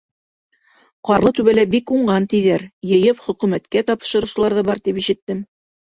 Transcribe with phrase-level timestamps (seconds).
[1.09, 5.51] Ҡарлытүбәлә бик уңған тиҙәр, йыйып хөкүмәткә тапшырыусылар ҙа бар, тип ишеттем.